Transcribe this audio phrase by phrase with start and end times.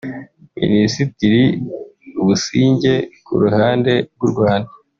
[0.61, 1.43] Minisitiri
[2.25, 2.93] Busingye
[3.25, 4.71] ku ruhande rw’u Rwanda